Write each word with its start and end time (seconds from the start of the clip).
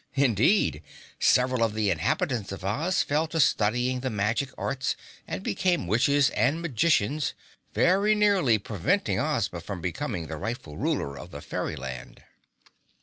Indeed, 0.15 0.81
several 1.19 1.61
of 1.61 1.75
the 1.75 1.91
inhabitants 1.91 2.51
of 2.51 2.65
Oz 2.65 3.03
fell 3.03 3.27
to 3.27 3.39
studying 3.39 3.99
the 3.99 4.09
magic 4.09 4.49
arts 4.57 4.95
and 5.27 5.43
became 5.43 5.85
witches 5.85 6.31
and 6.31 6.59
magicians, 6.59 7.35
very 7.75 8.15
nearly 8.15 8.57
preventing 8.57 9.19
Ozma 9.19 9.61
from 9.61 9.79
becoming 9.79 10.25
the 10.25 10.37
rightful 10.37 10.75
ruler 10.75 11.19
of 11.19 11.29
the 11.29 11.39
fairyland. 11.39 12.23